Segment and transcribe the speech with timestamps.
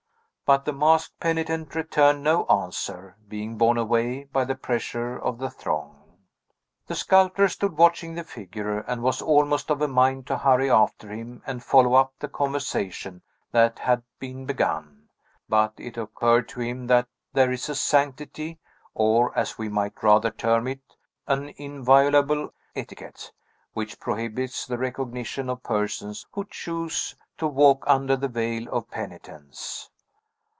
[0.43, 5.49] But the masked penitent returned no answer, being borne away by the pressure of the
[5.49, 5.95] throng.
[6.87, 11.09] The sculptor stood watching the figure, and was almost of a mind to hurry after
[11.09, 13.21] him and follow up the conversation
[13.53, 15.07] that had been begun;
[15.47, 18.59] but it occurred to him that there is a sanctity
[18.93, 20.81] (or, as we might rather term it,
[21.27, 23.31] an inviolable etiquette)
[23.71, 29.87] which prohibits the recognition of persons who choose to walk under the veil of penitence.